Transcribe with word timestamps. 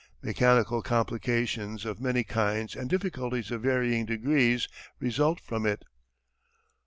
Mechanical 0.23 0.81
complications 0.81 1.85
of 1.85 2.01
many 2.01 2.23
kinds 2.23 2.75
and 2.75 2.89
difficulties 2.89 3.51
of 3.51 3.61
varying 3.61 4.07
degrees 4.07 4.67
result 4.99 5.39
from 5.39 5.63
it. 5.63 5.85